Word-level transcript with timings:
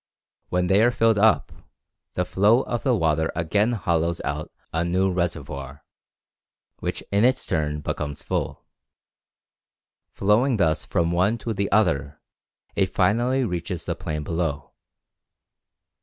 When 0.49 0.65
they 0.65 0.81
are 0.81 0.89
filled 0.89 1.19
up, 1.19 1.51
the 2.13 2.25
flow 2.25 2.61
of 2.63 2.81
the 2.81 2.95
water 2.95 3.31
again 3.35 3.73
hollows 3.73 4.19
out 4.25 4.51
a 4.73 4.83
new 4.83 5.11
reservoir, 5.11 5.85
which 6.79 7.03
in 7.11 7.23
its 7.23 7.45
turn 7.45 7.81
becomes 7.81 8.23
full. 8.23 8.65
Flowing 10.09 10.57
thus 10.57 10.85
from 10.85 11.11
one 11.11 11.37
to 11.37 11.53
the 11.53 11.71
other, 11.71 12.19
it 12.75 12.95
finally 12.95 13.45
reaches 13.45 13.85
the 13.85 13.93
plain 13.93 14.23
below. 14.23 14.71